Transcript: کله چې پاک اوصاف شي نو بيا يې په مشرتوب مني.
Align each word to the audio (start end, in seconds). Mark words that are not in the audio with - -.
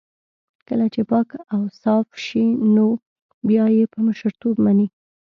کله 0.67 0.85
چې 0.93 1.01
پاک 1.11 1.29
اوصاف 1.57 2.07
شي 2.25 2.45
نو 2.75 2.85
بيا 3.47 3.65
يې 3.77 3.85
په 3.93 3.99
مشرتوب 4.07 4.55
مني. 4.65 4.87